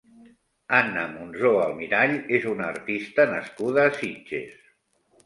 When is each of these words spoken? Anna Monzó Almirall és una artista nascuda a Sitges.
Anna 0.77 1.01
Monzó 1.11 1.51
Almirall 1.65 2.13
és 2.37 2.47
una 2.53 2.65
artista 2.71 3.27
nascuda 3.33 3.85
a 3.91 3.93
Sitges. 3.99 4.57